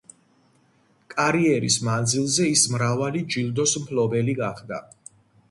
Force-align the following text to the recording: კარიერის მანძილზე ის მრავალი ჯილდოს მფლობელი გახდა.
კარიერის 1.13 1.77
მანძილზე 1.89 2.47
ის 2.55 2.65
მრავალი 2.77 3.23
ჯილდოს 3.35 3.77
მფლობელი 3.85 4.37
გახდა. 4.43 4.83